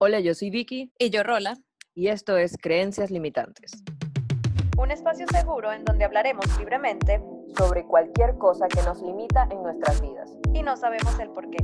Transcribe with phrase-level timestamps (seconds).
[0.00, 0.92] Hola, yo soy Vicky.
[0.96, 1.58] Y yo Rola.
[1.92, 3.82] Y esto es Creencias Limitantes.
[4.76, 7.20] Un espacio seguro en donde hablaremos libremente
[7.58, 10.30] sobre cualquier cosa que nos limita en nuestras vidas.
[10.54, 11.58] Y no sabemos el por qué.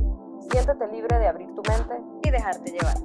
[0.51, 1.95] Siéntete libre de abrir tu mente
[2.25, 2.97] y dejarte llevar.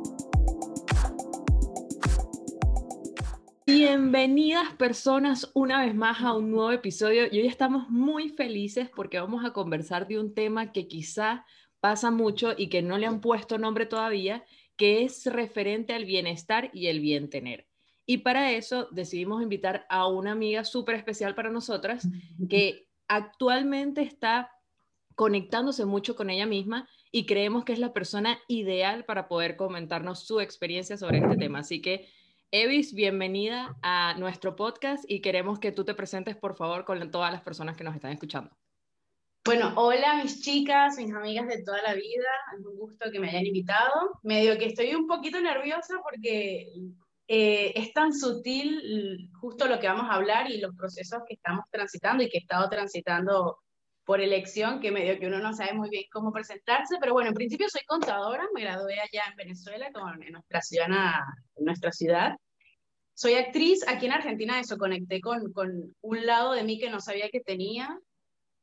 [3.66, 9.20] Bienvenidas personas una vez más a un nuevo episodio y hoy estamos muy felices porque
[9.20, 11.46] vamos a conversar de un tema que quizá
[11.78, 14.44] pasa mucho y que no le han puesto nombre todavía,
[14.80, 17.66] que es referente al bienestar y el bien tener.
[18.06, 22.08] Y para eso decidimos invitar a una amiga súper especial para nosotras
[22.48, 24.50] que actualmente está
[25.16, 30.20] conectándose mucho con ella misma y creemos que es la persona ideal para poder comentarnos
[30.20, 31.58] su experiencia sobre este tema.
[31.58, 32.08] Así que,
[32.50, 37.30] Evis, bienvenida a nuestro podcast y queremos que tú te presentes, por favor, con todas
[37.30, 38.50] las personas que nos están escuchando.
[39.42, 43.30] Bueno, hola mis chicas, mis amigas de toda la vida, es un gusto que me
[43.30, 44.18] hayan invitado.
[44.22, 46.66] Medio que estoy un poquito nerviosa porque
[47.26, 51.64] eh, es tan sutil justo lo que vamos a hablar y los procesos que estamos
[51.70, 53.58] transitando y que he estado transitando
[54.04, 57.34] por elección, que medio que uno no sabe muy bien cómo presentarse, pero bueno, en
[57.34, 60.88] principio soy contadora, me gradué allá en Venezuela, en, nuestra ciudad,
[61.56, 62.36] en nuestra ciudad.
[63.14, 67.00] Soy actriz, aquí en Argentina eso, conecté con, con un lado de mí que no
[67.00, 67.98] sabía que tenía,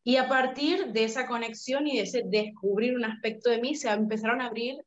[0.08, 3.90] y a partir de esa conexión y de ese descubrir un aspecto de mí, se
[3.90, 4.78] empezaron a abrir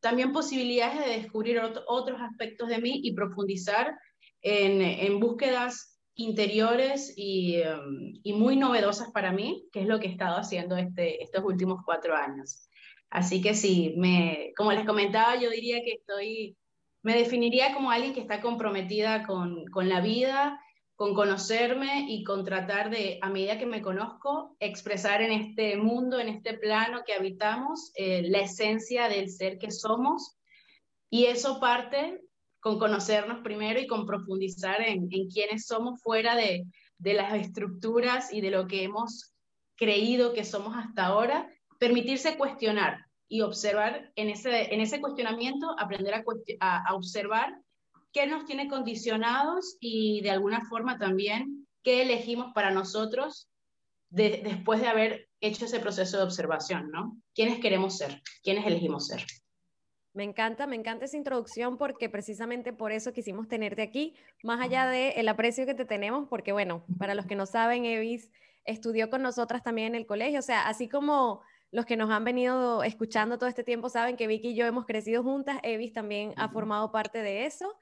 [0.00, 3.96] también posibilidades de descubrir otros aspectos de mí y profundizar
[4.42, 10.08] en, en búsquedas interiores y, um, y, muy novedosas para mí, que es lo que
[10.08, 12.68] he estado haciendo este, estos últimos cuatro años.
[13.10, 16.56] Así que sí, me, como les comentaba, yo diría que estoy,
[17.00, 20.60] me definiría como alguien que está comprometida con, con la vida,
[20.96, 26.20] con conocerme y con tratar de, a medida que me conozco, expresar en este mundo,
[26.20, 30.36] en este plano que habitamos, eh, la esencia del ser que somos.
[31.10, 32.20] Y eso parte
[32.60, 36.64] con conocernos primero y con profundizar en, en quiénes somos fuera de,
[36.98, 39.34] de las estructuras y de lo que hemos
[39.76, 46.14] creído que somos hasta ahora, permitirse cuestionar y observar en ese, en ese cuestionamiento, aprender
[46.60, 47.54] a, a observar
[48.14, 53.50] qué nos tiene condicionados y de alguna forma también qué elegimos para nosotros
[54.08, 57.20] después de haber hecho ese proceso de observación, ¿no?
[57.34, 58.22] ¿Quiénes queremos ser?
[58.44, 59.24] ¿Quiénes elegimos ser?
[60.12, 64.14] Me encanta, me encanta esa introducción porque precisamente por eso quisimos tenerte aquí,
[64.44, 67.84] más allá del el aprecio que te tenemos, porque bueno, para los que no saben,
[67.84, 68.30] Evis
[68.64, 71.42] estudió con nosotras también en el colegio, o sea, así como
[71.72, 74.86] los que nos han venido escuchando todo este tiempo saben que Vicky y yo hemos
[74.86, 77.74] crecido juntas, Evis también ha formado parte de eso.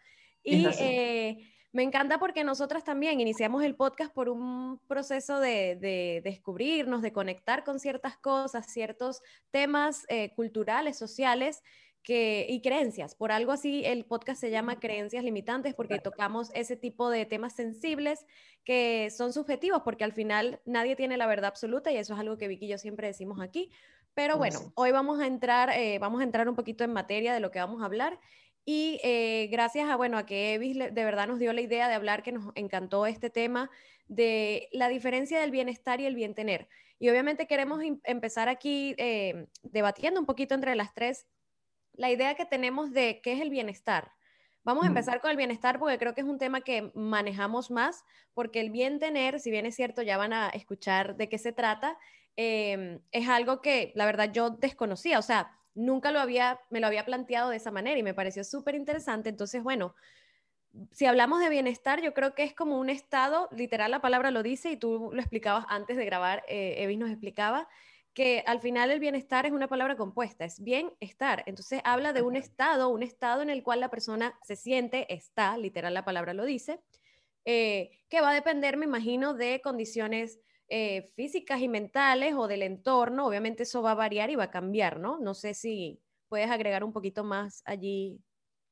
[0.43, 7.01] Y eh, me encanta porque nosotras también iniciamos el podcast por un proceso de, descubrirnos,
[7.01, 11.63] de conectar con ciertas cosas, ciertos temas eh, culturales, sociales
[12.03, 13.15] que, y creencias.
[13.15, 17.55] Por algo así el podcast se llama Creencias Limitantes porque tocamos ese tipo de temas
[17.55, 18.27] sensibles
[18.65, 22.37] que son subjetivos porque al final nadie tiene la verdad absoluta y eso es algo
[22.37, 23.71] que Vicky y yo siempre decimos aquí.
[24.15, 27.41] Pero bueno, hoy vamos a entrar, eh, vamos a entrar un poquito en materia de
[27.41, 28.21] lo que vamos a hablar
[28.65, 31.95] y eh, gracias a, bueno, a que Evis de verdad nos dio la idea de
[31.95, 33.71] hablar, que nos encantó este tema
[34.09, 36.69] de la diferencia del bienestar y el bien tener.
[36.99, 41.27] Y obviamente queremos empezar aquí eh, debatiendo un poquito entre las tres
[41.95, 44.13] la idea que tenemos de qué es el bienestar.
[44.65, 48.05] Vamos a empezar con el bienestar porque creo que es un tema que manejamos más,
[48.33, 51.53] porque el bien tener, si bien es cierto, ya van a escuchar de qué se
[51.53, 51.99] trata,
[52.37, 55.19] em, es algo que la verdad yo desconocía.
[55.19, 58.45] O sea, nunca lo había, me lo había planteado de esa manera y me pareció
[58.45, 59.29] súper interesante.
[59.29, 59.95] Entonces, bueno,
[60.91, 64.43] si hablamos de bienestar, yo creo que es como un estado, literal la palabra lo
[64.43, 67.69] dice y tú lo explicabas antes de grabar, eh, Evis nos explicaba,
[68.15, 71.43] que al final el bienestar es una palabra compuesta, es bienestar.
[71.47, 75.57] Entonces habla de un estado, un estado en el cual la persona se siente, está,
[75.57, 76.81] literal la palabra lo dice,
[77.45, 80.41] eh, que va a depender, me imagino, de condiciones
[80.75, 84.51] eh, físicas y mentales o del entorno, obviamente eso va a variar y va a
[84.51, 85.19] cambiar, ¿no?
[85.19, 86.01] No sé si
[86.31, 88.19] puedes agregar un poquito más allí.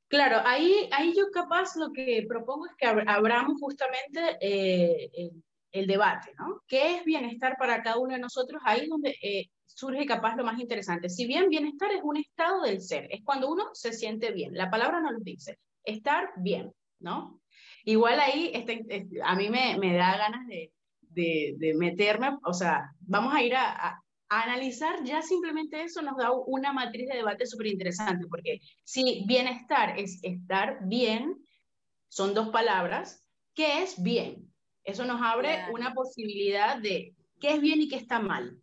[0.08, 5.30] Claro, ahí, ahí yo capaz lo que propongo es que abramos justamente eh,
[5.72, 6.62] el, debate, ¿no?
[6.66, 8.62] ¿Qué es bienestar para cada uno de nosotros?
[8.64, 11.10] Ahí es donde eh, surge capaz lo más interesante.
[11.10, 14.54] Si bien bienestar es un estado del ser, es cuando uno se siente bien.
[14.54, 17.42] La palabra no lo dice, estar bien, ¿no?
[17.84, 20.72] Igual ahí este, este, a mí me, me da ganas de,
[21.10, 24.02] de, meterme, o sea, vamos a ir a,
[24.32, 29.98] analizar ya simplemente eso nos da una matriz de debate súper interesante, porque si bienestar
[29.98, 31.36] es estar bien,
[32.08, 33.24] son dos palabras,
[33.54, 34.48] ¿qué es bien?
[34.84, 38.56] Eso nos abre una posibilidad de qué es bien y qué está mal.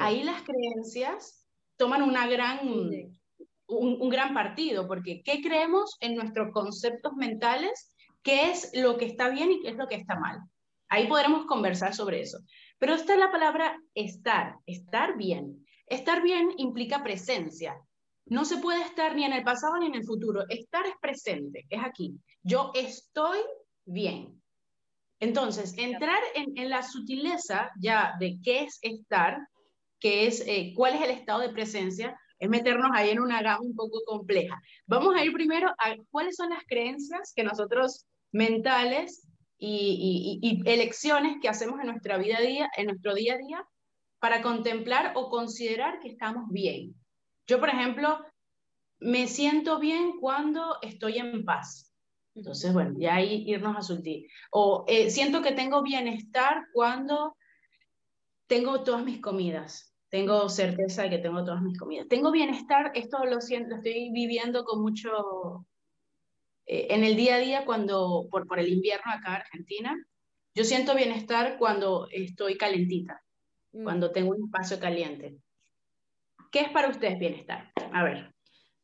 [0.00, 1.46] Ahí las creencias
[1.76, 3.20] toman una gran, un,
[3.68, 7.94] un gran partido, porque ¿qué creemos en nuestros conceptos mentales?
[8.22, 10.40] ¿Qué es lo que está bien y qué es lo que está mal?
[10.92, 12.40] Ahí podremos conversar sobre eso.
[12.78, 15.64] Pero está la palabra estar, estar bien.
[15.86, 17.80] Estar bien implica presencia.
[18.26, 20.44] No se puede estar ni en el pasado ni en el futuro.
[20.50, 22.14] Estar es presente, es aquí.
[22.42, 23.38] Yo estoy
[23.86, 24.38] bien.
[25.18, 29.38] Entonces, entrar en, la sutileza ya de qué es estar,
[29.98, 33.62] qué es, eh, cuál es el estado de presencia, es meternos ahí en una gama
[33.62, 34.60] un poco compleja.
[34.86, 39.26] Vamos a ir primero a cuáles son las creencias que nosotros mentales
[39.64, 43.64] y, elecciones que hacemos en nuestra vida día, en nuestro día a día,
[44.18, 46.94] para contemplar o considerar que estamos bien.
[47.46, 48.24] Yo, por ejemplo,
[48.98, 51.92] me siento bien cuando estoy en paz.
[52.34, 54.26] Entonces, bueno, ya ahí irnos a sutil.
[54.50, 57.36] O eh, siento que tengo bienestar cuando
[58.46, 59.94] tengo todas mis comidas.
[60.08, 62.06] Tengo certeza de que tengo todas mis comidas.
[62.08, 65.66] Tengo bienestar, esto lo, siento, lo estoy viviendo con mucho,
[66.66, 70.06] eh, en el día a día cuando, por, por el invierno acá en Argentina,
[70.54, 73.22] yo siento bienestar cuando estoy calentita,
[73.72, 73.84] mm.
[73.84, 75.36] cuando tengo un espacio caliente.
[76.50, 77.72] ¿Qué es para ustedes bienestar?
[77.92, 78.32] A ver.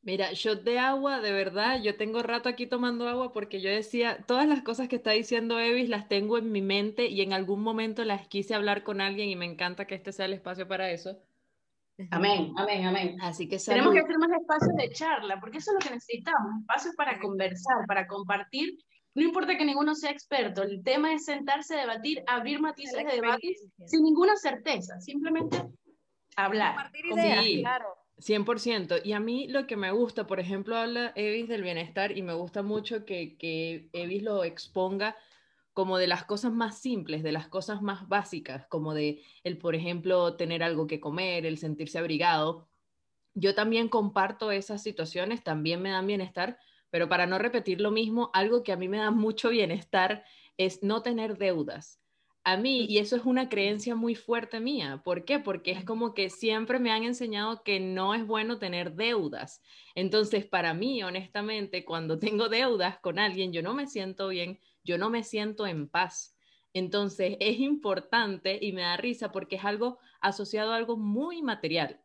[0.00, 4.24] Mira, shot de agua, de verdad, yo tengo rato aquí tomando agua porque yo decía,
[4.26, 7.60] todas las cosas que está diciendo Evis las tengo en mi mente y en algún
[7.62, 10.90] momento las quise hablar con alguien y me encanta que este sea el espacio para
[10.90, 11.20] eso.
[12.10, 13.16] Amén, amén, amén.
[13.20, 16.60] Así que Tenemos que hacer más espacios de charla, porque eso es lo que necesitamos,
[16.60, 18.78] espacios para conversar, para compartir.
[19.14, 23.52] No importa que ninguno sea experto, el tema es sentarse, debatir, abrir matices de debate
[23.84, 25.60] sin ninguna certeza, simplemente
[26.36, 26.74] hablar.
[26.74, 27.60] Compartir ideas, sí.
[27.62, 27.88] claro.
[28.18, 29.00] 100%.
[29.04, 32.34] Y a mí lo que me gusta, por ejemplo, habla Evis del bienestar y me
[32.34, 35.16] gusta mucho que, que Evis lo exponga
[35.78, 39.76] como de las cosas más simples, de las cosas más básicas, como de el, por
[39.76, 42.68] ejemplo, tener algo que comer, el sentirse abrigado.
[43.34, 46.58] Yo también comparto esas situaciones, también me dan bienestar,
[46.90, 50.24] pero para no repetir lo mismo, algo que a mí me da mucho bienestar
[50.56, 52.00] es no tener deudas
[52.48, 55.02] a mí, y eso es una creencia muy fuerte mía.
[55.04, 55.38] ¿Por qué?
[55.38, 59.60] Porque es como que siempre me han enseñado que no es bueno tener deudas.
[59.94, 64.58] Entonces, para mí, honestamente, cuando tengo deudas con alguien, yo no me siento bien,
[64.88, 66.34] yo no me siento en paz.
[66.72, 72.00] Entonces, es importante y me da risa porque es algo asociado a algo muy material.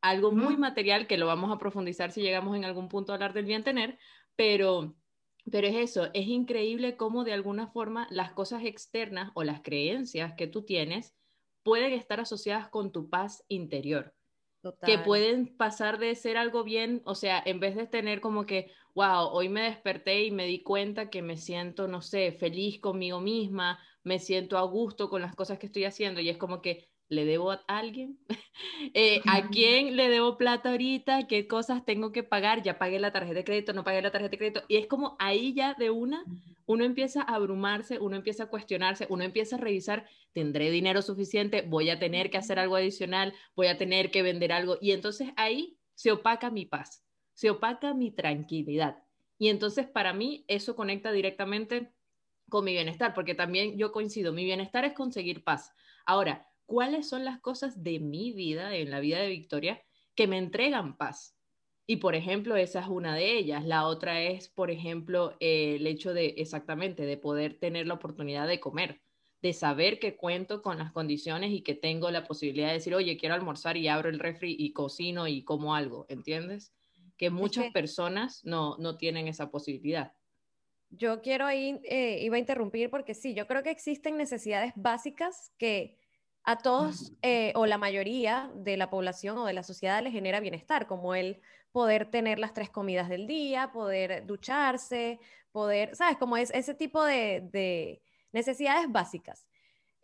[0.00, 3.32] Algo muy material que lo vamos a profundizar si llegamos en algún punto a hablar
[3.32, 3.98] del bien tener,
[4.34, 4.96] pero
[5.48, 10.34] pero es eso, es increíble cómo de alguna forma las cosas externas o las creencias
[10.36, 11.14] que tú tienes
[11.62, 14.15] pueden estar asociadas con tu paz interior.
[14.84, 18.72] Que pueden pasar de ser algo bien, o sea, en vez de tener como que,
[18.94, 23.20] wow, hoy me desperté y me di cuenta que me siento, no sé, feliz conmigo
[23.20, 26.88] misma, me siento a gusto con las cosas que estoy haciendo y es como que,
[27.08, 28.18] ¿Le debo a alguien?
[28.94, 31.26] Eh, ¿A quién le debo plata ahorita?
[31.26, 32.62] ¿Qué cosas tengo que pagar?
[32.62, 34.62] Ya pagué la tarjeta de crédito, no pagué la tarjeta de crédito.
[34.66, 36.24] Y es como ahí ya de una,
[36.64, 41.62] uno empieza a abrumarse, uno empieza a cuestionarse, uno empieza a revisar, ¿tendré dinero suficiente?
[41.62, 43.34] ¿Voy a tener que hacer algo adicional?
[43.54, 44.78] ¿Voy a tener que vender algo?
[44.80, 47.04] Y entonces ahí se opaca mi paz,
[47.34, 49.02] se opaca mi tranquilidad.
[49.38, 51.92] Y entonces para mí eso conecta directamente
[52.48, 55.74] con mi bienestar, porque también yo coincido, mi bienestar es conseguir paz.
[56.06, 59.82] Ahora, cuáles son las cosas de mi vida, en la vida de Victoria,
[60.14, 61.36] que me entregan paz.
[61.86, 63.64] Y por ejemplo, esa es una de ellas.
[63.64, 68.58] La otra es, por ejemplo, el hecho de exactamente de poder tener la oportunidad de
[68.58, 69.00] comer,
[69.40, 73.16] de saber que cuento con las condiciones y que tengo la posibilidad de decir, oye,
[73.16, 76.74] quiero almorzar y abro el refri y cocino y como algo, ¿entiendes?
[77.16, 80.12] Que muchas personas no, no tienen esa posibilidad.
[80.90, 85.52] Yo quiero ir, eh, iba a interrumpir porque sí, yo creo que existen necesidades básicas
[85.58, 85.98] que
[86.46, 90.38] a todos eh, o la mayoría de la población o de la sociedad les genera
[90.38, 91.40] bienestar, como el
[91.72, 95.18] poder tener las tres comidas del día, poder ducharse,
[95.50, 96.16] poder, ¿sabes?
[96.16, 98.00] Como es ese tipo de,
[98.32, 99.46] necesidades básicas.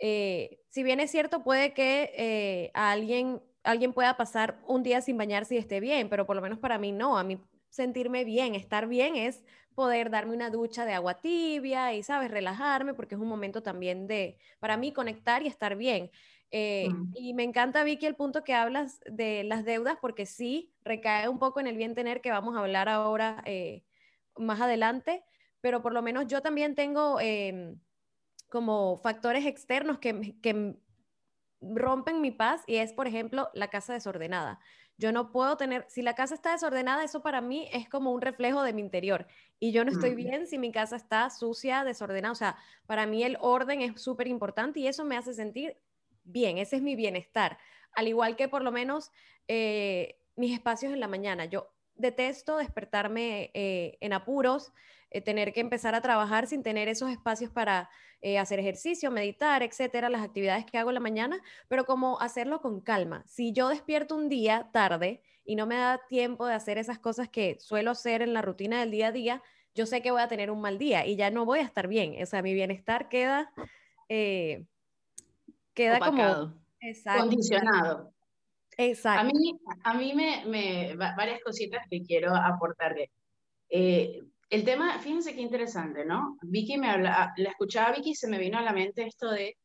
[0.00, 5.00] Eh, si bien es cierto, puede que eh, a alguien, alguien pueda pasar un día
[5.00, 7.18] sin bañarse y esté bien, pero por lo menos para mí no.
[7.18, 9.44] A mí sentirme bien, estar bien es
[9.74, 12.30] poder darme una ducha de agua tibia y, ¿sabes?
[12.30, 16.10] Relajarme porque es un momento también de, para mí, conectar y estar bien.
[16.54, 21.26] Eh, y me encanta, Vicky, el punto que hablas de las deudas, porque sí, recae
[21.28, 23.84] un poco en el bien tener que vamos a hablar ahora eh,
[24.36, 25.24] más adelante,
[25.62, 27.80] pero por lo menos yo también tengo em,
[28.50, 30.76] como factores externos que, que
[31.62, 34.60] rompen mi paz y es, por ejemplo, la casa desordenada.
[34.98, 38.20] Yo no puedo tener, si la casa está desordenada, eso para mí es como un
[38.20, 39.26] reflejo de mi interior.
[39.58, 42.32] Y yo no estoy bien si mi casa está sucia, desordenada.
[42.32, 42.56] O sea,
[42.86, 45.78] para mí el orden es súper importante y eso me hace sentir
[46.24, 47.58] bien, ese es mi bienestar.
[47.94, 49.10] Al igual que por lo menos
[49.48, 51.44] eh, mis espacios en la mañana.
[51.44, 54.72] Yo detesto despertarme eh, en apuros,
[55.10, 57.90] eh, tener que empezar a trabajar sin tener esos espacios para
[58.38, 62.80] hacer ejercicio, meditar, etcétera, las actividades que hago en la mañana, pero como hacerlo con
[62.80, 63.24] calma.
[63.26, 67.28] Si yo despierto un día tarde y no me da tiempo de hacer esas cosas
[67.28, 69.42] que suelo hacer en la rutina del día a día,
[69.74, 71.88] yo sé que voy a tener un mal día y ya no voy a estar
[71.88, 72.14] bien.
[72.22, 73.52] O sea, mi bienestar queda,
[75.74, 76.62] queda como
[77.18, 78.12] condicionado.
[78.76, 79.20] Exacto.
[79.20, 83.10] A mí, a mí me, me varias cositas que quiero aportarle.
[83.68, 86.36] Eh, el tema, fíjense qué interesante, ¿no?
[86.42, 89.30] Vicky me habla, la escuchaba a Vicky y se me vino a la mente esto
[89.30, 89.56] de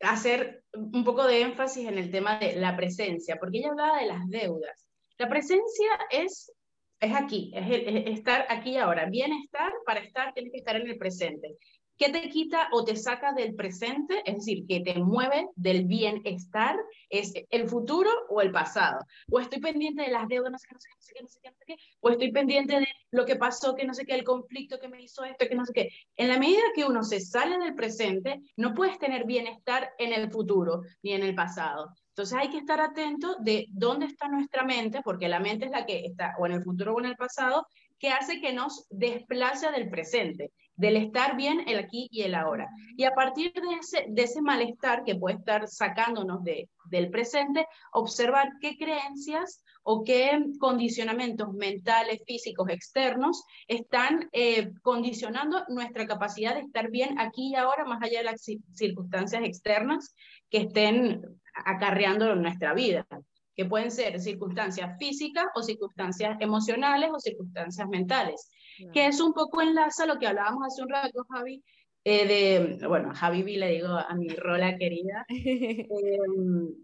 [0.00, 4.06] hacer un poco de énfasis en el tema de la presencia, porque ella hablaba de
[4.06, 4.86] las deudas.
[5.18, 6.52] La presencia es,
[7.00, 9.06] es aquí, es, es estar aquí y ahora.
[9.06, 11.56] Bienestar, para estar, tienes que estar en el presente.
[12.02, 14.22] ¿Qué te quita o te saca del presente?
[14.24, 16.76] Es decir, que te mueve del bienestar,
[17.08, 19.06] es el futuro o el pasado.
[19.30, 21.50] O estoy pendiente de las deudas, no sé qué, no sé qué, no sé qué,
[21.50, 21.76] no sé qué.
[22.00, 25.00] O estoy pendiente de lo que pasó, que no sé qué, el conflicto que me
[25.00, 25.90] hizo esto, que no sé qué.
[26.16, 30.28] En la medida que uno se sale del presente, no puedes tener bienestar en el
[30.32, 31.94] futuro ni en el pasado.
[32.08, 35.86] Entonces hay que estar atento de dónde está nuestra mente, porque la mente es la
[35.86, 37.64] que está o en el futuro o en el pasado,
[38.00, 40.50] que hace que nos desplace del presente
[40.82, 42.68] del estar bien el aquí y el ahora.
[42.96, 47.68] Y a partir de ese, de ese malestar que puede estar sacándonos de, del presente,
[47.92, 56.62] observar qué creencias o qué condicionamientos mentales, físicos, externos están eh, condicionando nuestra capacidad de
[56.62, 60.16] estar bien aquí y ahora, más allá de las circunstancias externas
[60.50, 61.22] que estén
[61.64, 63.06] acarreando nuestra vida
[63.54, 68.48] que pueden ser circunstancias físicas o circunstancias emocionales o circunstancias mentales
[68.92, 71.62] que es un poco enlaza lo que hablábamos hace un rato, Javi,
[72.04, 76.74] eh, de, bueno, Javi le digo a mi rola querida, em,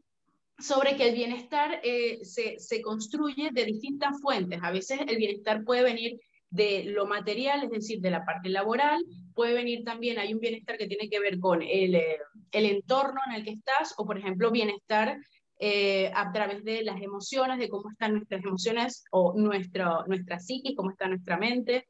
[0.58, 4.60] sobre que el bienestar eh, se, se, construye de distintas fuentes.
[4.62, 6.18] A veces el bienestar puede venir
[6.50, 10.78] de lo material, es decir, de la parte laboral, puede venir también, hay un bienestar
[10.78, 12.18] que tiene que ver con el, eh,
[12.52, 15.18] el entorno en el que estás, o por ejemplo, bienestar
[15.60, 20.74] eh, a través de las emociones, de cómo están nuestras emociones o nuestro, nuestra psique,
[20.76, 21.88] cómo está nuestra mente.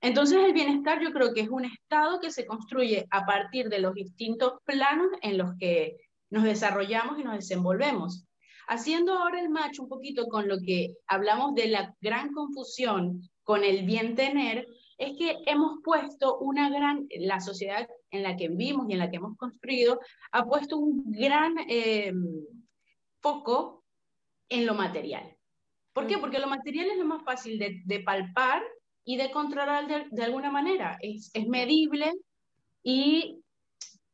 [0.00, 3.80] Entonces el bienestar yo creo que es un estado que se construye a partir de
[3.80, 5.96] los distintos planos en los que
[6.30, 8.24] nos desarrollamos y nos desenvolvemos.
[8.68, 13.64] Haciendo ahora el match un poquito con lo que hablamos de la gran confusión con
[13.64, 14.66] el bien tener,
[14.98, 19.10] es que hemos puesto una gran, la sociedad en la que vivimos y en la
[19.10, 20.00] que hemos construido,
[20.32, 22.12] ha puesto un gran eh,
[23.20, 23.84] foco
[24.48, 25.36] en lo material.
[25.92, 26.18] ¿Por qué?
[26.18, 28.62] Porque lo material es lo más fácil de, palpar
[29.04, 30.98] y de controlar de, alguna manera.
[31.00, 32.12] Es, es medible
[32.82, 33.42] y,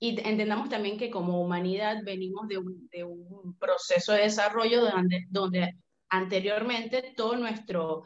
[0.00, 5.26] y, entendamos también que como humanidad venimos de un, de un proceso de desarrollo donde,
[5.28, 5.74] donde
[6.08, 8.04] anteriormente todo nuestro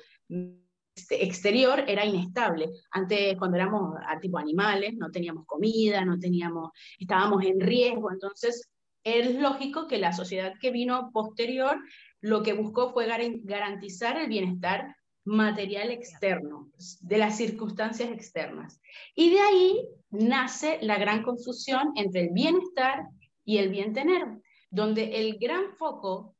[0.99, 2.71] este, exterior era inestable.
[2.91, 8.69] Antes, cuando éramos a tipo animales, no teníamos comida, no teníamos, estábamos en riesgo, entonces
[9.05, 11.79] es lógico que la sociedad que vino posterior
[12.21, 18.81] lo que buscó fue garantizar el bienestar material externo, de las circunstancias externas.
[19.15, 23.05] Y de ahí nace la gran confusión entre el bienestar
[23.45, 24.27] y el bien tener,
[24.71, 26.35] donde el gran foco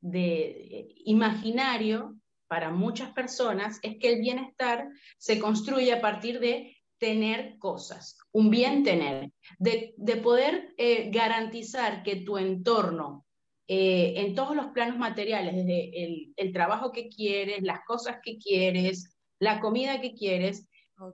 [0.00, 2.16] de eh, imaginario
[2.48, 6.73] para muchas personas es que el bienestar se construye a partir de
[7.04, 13.26] tener cosas, un bien tener, de, poder eh, garantizar que tu entorno,
[13.68, 19.18] eh, en todos los planos materiales, desde el, trabajo que quieres, las cosas que quieres,
[19.38, 20.66] la comida que quieres,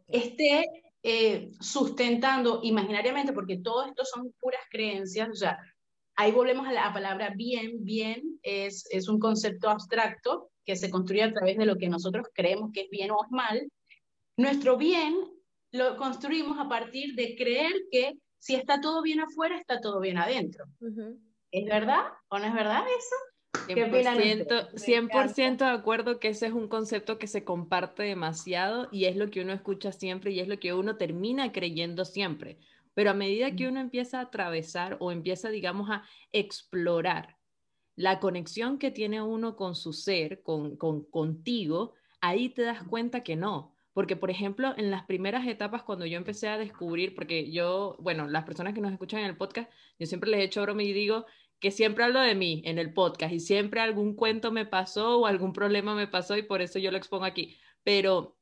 [0.06, 0.64] esté
[1.02, 5.58] eh, sustentando imaginariamente, porque todo esto son puras creencias, o sea,
[6.14, 11.24] ahí volvemos a la palabra bien, bien es, es un concepto abstracto que se construye
[11.24, 13.68] a través de lo que nosotros creemos que es bien o es mal.
[14.36, 15.39] Nuestro bien
[15.72, 20.18] lo construimos a partir de creer que si está todo bien afuera, está todo bien
[20.18, 20.64] adentro.
[21.50, 23.16] ¿Es verdad o no es verdad eso?
[23.68, 29.16] 100%, 100 de acuerdo que ese es un concepto que se comparte demasiado y es
[29.16, 32.58] lo que uno escucha siempre y es lo que uno termina creyendo siempre.
[32.94, 37.36] Pero a medida que uno empieza a atravesar o empieza, digamos, a explorar
[37.96, 43.22] la conexión que tiene uno con su ser, con, con contigo, ahí te das cuenta
[43.22, 47.50] que no, porque, por ejemplo, en las primeras etapas, cuando yo empecé a descubrir, porque
[47.50, 50.82] yo, bueno, las personas que nos escuchan en el podcast, yo siempre les echo broma
[50.82, 51.26] y digo
[51.58, 55.26] que siempre hablo de mí en el podcast y siempre algún cuento me pasó o
[55.26, 57.56] algún problema me pasó y por eso yo lo expongo aquí.
[57.82, 58.36] Pero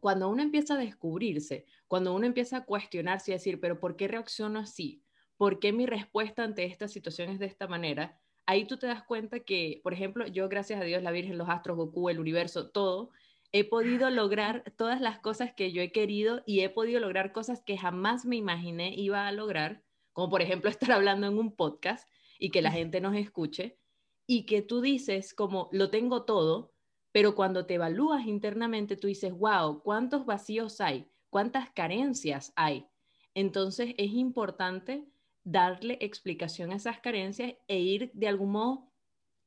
[0.00, 4.08] cuando uno empieza a descubrirse, cuando uno empieza a cuestionarse y decir, pero ¿por qué
[4.08, 5.02] reacciono así?
[5.36, 8.18] ¿Por qué mi respuesta ante esta situación es de esta manera?
[8.46, 11.48] ahí tú te das cuenta que, por ejemplo, yo gracias a Dios, la Virgen, los
[11.48, 13.10] astros, Goku, el universo, todo,
[13.52, 17.62] he podido lograr todas las cosas que yo he querido y he podido lograr cosas
[17.62, 22.08] que jamás me imaginé iba a lograr, como por ejemplo estar hablando en un podcast
[22.38, 23.78] y que la gente nos escuche
[24.26, 26.72] y que tú dices como lo tengo todo,
[27.12, 31.10] pero cuando te evalúas internamente tú dices, wow, ¿cuántos vacíos hay?
[31.28, 32.86] ¿Cuántas carencias hay?
[33.34, 35.04] Entonces es importante
[35.44, 38.92] darle explicación a esas carencias e ir de algún modo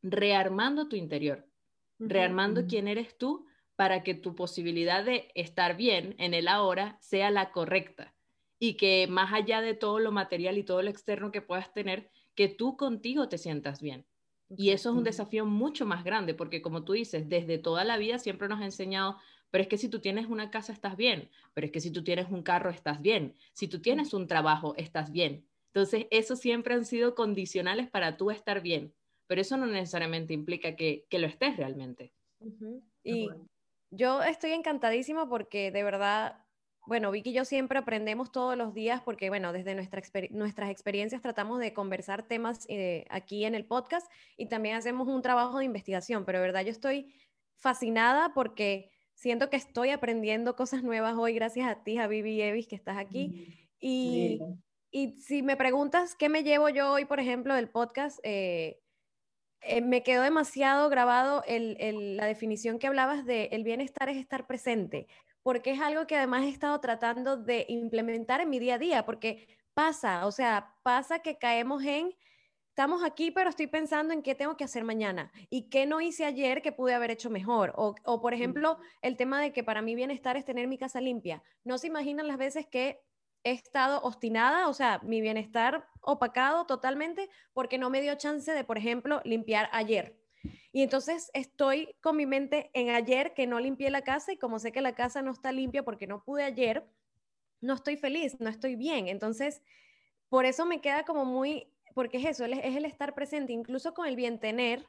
[0.04, 1.48] rearmando tu interior,
[1.98, 7.30] rearmando quién eres tú para que tu posibilidad de estar bien en el ahora sea
[7.32, 8.14] la correcta.
[8.60, 12.10] Y que más allá de todo lo material y todo lo externo que puedas tener,
[12.36, 14.06] que tú contigo te sientas bien.
[14.58, 17.98] Y eso es un desafío mucho más grande, porque como tú dices, desde toda la
[17.98, 19.18] vida siempre nos ha enseñado,
[19.50, 22.04] pero es que si tú tienes una casa estás bien, pero es que si tú
[22.04, 25.46] tienes un carro estás bien, si tú tienes un trabajo estás bien.
[25.68, 28.94] Entonces, eso siempre han sido condicionales para tú estar bien,
[29.28, 32.14] pero eso no necesariamente implica que, lo estés realmente.
[33.04, 33.30] Y
[33.96, 36.44] yo estoy encantadísima porque de verdad,
[36.86, 41.22] bueno, Vicky y yo siempre aprendemos todos los días porque, bueno, desde nuestra nuestras experiencias
[41.22, 45.66] tratamos de conversar temas eh, aquí en el podcast y también hacemos un trabajo de
[45.66, 47.14] investigación, pero de verdad yo estoy
[47.58, 52.42] fascinada porque siento que estoy aprendiendo cosas nuevas hoy gracias a ti, a Vivi y
[52.42, 53.70] Evis, que estás aquí.
[53.80, 54.40] Y,
[54.92, 58.80] y, si me preguntas qué me llevo yo hoy, por ejemplo, del podcast, eh,
[59.68, 65.08] eh, me quedó demasiado grabado la definición que hablabas de el bienestar es estar presente,
[65.44, 69.06] porque es algo que además he estado tratando de implementar en mi día a día,
[69.06, 72.16] porque pasa, o sea, pasa que caemos en,
[72.70, 76.26] estamos aquí, pero estoy pensando en qué tengo que hacer mañana y qué no hice
[76.26, 77.74] ayer que pude haber hecho mejor.
[77.76, 81.00] O, o por ejemplo, el tema de que para mí bienestar es tener mi casa
[81.00, 81.44] limpia.
[81.64, 83.05] No se imaginan las veces que
[83.46, 88.64] he estado obstinada, o sea, mi bienestar opacado totalmente porque no me dio chance de,
[88.64, 90.20] por ejemplo, limpiar ayer.
[90.72, 94.60] Y entonces estoy con mi mente en ayer que no limpié la casa y como
[94.60, 96.90] sé que la casa no está limpia porque no pude ayer,
[97.62, 99.08] no estoy feliz, no estoy bien.
[99.08, 99.62] Entonces,
[100.28, 104.08] por eso me queda como muy, porque es eso, es el estar presente, incluso con
[104.08, 104.88] el bien tener,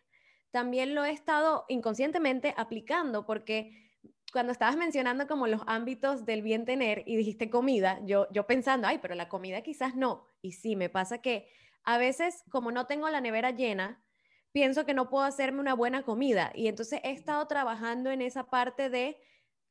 [0.51, 3.86] también lo he estado inconscientemente aplicando porque
[4.37, 8.87] cuando estabas mencionando como los ámbitos del bien tener y dijiste comida, yo, yo pensando,
[8.87, 10.27] ay, pero la comida quizás no.
[10.43, 11.49] Y sí, me pasa que
[11.85, 14.05] a veces como no tengo la nevera llena,
[14.53, 16.53] pienso que no puedo hacerme una buena comida.
[16.55, 19.17] Y entonces he estado trabajando en esa parte de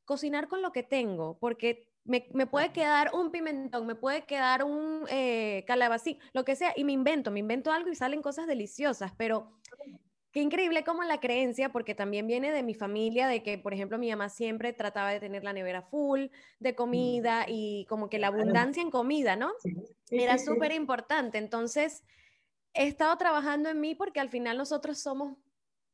[0.04, 5.04] cocinar con lo que tengo, porque me, puede quedar un pimentón, me puede quedar un
[5.08, 9.12] eh, calabacín, lo que sea, y me invento, me invento algo y salen cosas deliciosas,
[9.16, 9.52] pero
[10.36, 13.96] Qué increíble como la creencia, porque también viene de mi familia, de que, por ejemplo,
[13.96, 16.26] mi mamá siempre trataba de tener la nevera full
[16.60, 19.50] de comida y como que la abundancia en comida, ¿no?
[20.10, 21.38] Era súper importante.
[21.38, 22.04] Entonces,
[22.74, 25.38] he estado trabajando en mí porque al final nosotros somos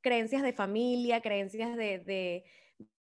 [0.01, 2.45] creencias de familia, creencias de, de,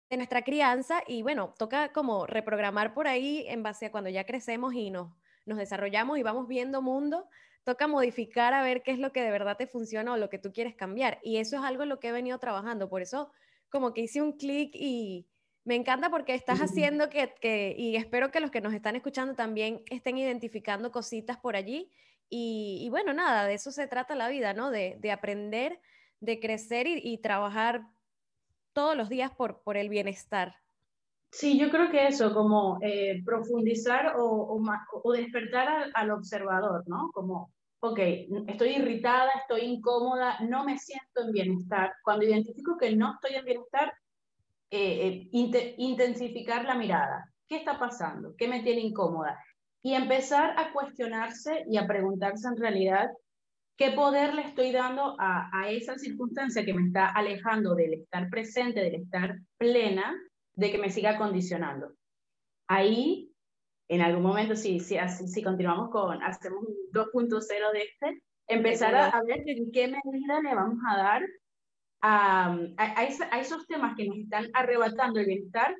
[0.08, 4.24] de nuestra crianza y bueno, toca como reprogramar por ahí en base a cuando ya
[4.24, 5.12] crecemos y nos,
[5.44, 7.28] nos desarrollamos y vamos viendo mundo
[7.66, 10.38] toca modificar a ver qué es lo que de verdad te funciona o lo que
[10.38, 11.18] tú quieres cambiar.
[11.24, 12.88] Y eso es algo en lo que he venido trabajando.
[12.88, 13.32] Por eso
[13.70, 15.26] como que hice un clic y
[15.64, 19.82] me encanta porque estás haciendo que, y espero que los que nos están escuchando también
[19.90, 21.90] estén identificando cositas por allí.
[22.28, 24.70] Y, bueno, nada, de eso se trata la vida, ¿no?
[24.70, 25.80] De, aprender,
[26.20, 27.82] de crecer y, trabajar
[28.74, 30.54] todos los días por, por el bienestar.
[31.32, 34.56] Sí, yo creo que eso, como eh, profundizar o,
[35.02, 37.10] o, despertar al, al, observador, ¿no?
[37.12, 37.98] Como ok,
[38.48, 41.92] estoy irritada, estoy incómoda, no me siento en bienestar.
[42.02, 43.92] Cuando identifico que no estoy en bienestar,
[44.70, 47.32] eh, eh, intensificar la mirada.
[47.46, 48.34] ¿Qué está pasando?
[48.36, 49.38] ¿Qué me tiene incómoda?
[49.82, 53.10] Y empezar a cuestionarse y a preguntarse en realidad
[53.76, 58.28] qué poder le estoy dando a, a esa circunstancia que me está alejando del estar
[58.28, 60.12] presente, del estar plena,
[60.54, 61.92] de que me siga condicionando.
[62.66, 63.30] Ahí
[63.88, 69.22] en algún momento, si, si, si continuamos con, hacemos un 2.0 de este, empezar a,
[69.22, 71.22] ver en qué medida le vamos a dar
[72.02, 75.74] a, a, esos temas que nos están arrebatando el bienestar,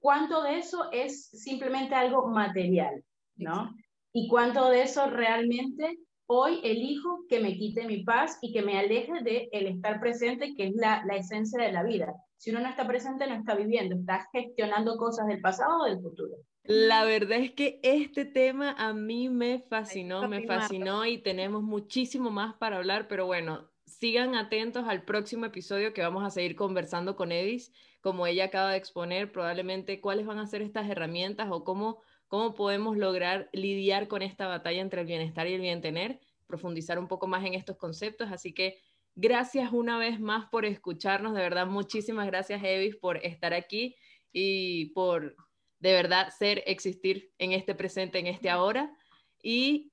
[0.00, 3.02] cuánto de eso es simplemente algo material,
[3.36, 3.74] ¿no?
[4.12, 8.78] Y cuánto de eso realmente hoy elijo que me quite mi paz y que me
[8.78, 12.14] aleje de el estar presente, que es la, la esencia de la vida.
[12.36, 16.00] Si uno no está presente, no está viviendo, está gestionando cosas del pasado o del
[16.00, 16.36] futuro.
[16.64, 22.30] La verdad es que este tema a mí me fascinó, me fascinó y tenemos muchísimo
[22.30, 27.16] más para hablar, pero bueno, sigan atentos al próximo episodio que vamos a seguir conversando
[27.16, 31.64] con Edis, como ella acaba de exponer, probablemente cuáles van a ser estas herramientas o
[31.64, 36.20] cómo, cómo podemos lograr lidiar con esta batalla entre el bienestar y el bien tener,
[36.46, 38.78] profundizar un poco más en estos conceptos, así que
[39.14, 43.94] Gracias una vez más por escucharnos, de verdad, muchísimas gracias Evis por estar aquí
[44.32, 45.36] y por
[45.82, 48.96] de verdad ser, existir en este presente, en este ahora.
[49.42, 49.92] Y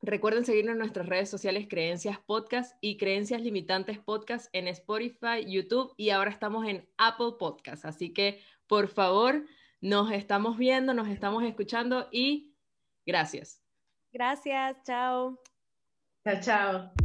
[0.00, 5.92] recuerden seguirnos en nuestras redes sociales Creencias Podcast y Creencias Limitantes Podcast en Spotify, YouTube
[5.96, 7.84] y ahora estamos en Apple Podcast.
[7.84, 9.44] Así que por favor,
[9.80, 12.54] nos estamos viendo, nos estamos escuchando y
[13.04, 13.60] gracias.
[14.12, 15.40] Gracias, chao.
[16.24, 16.97] Chao, chao.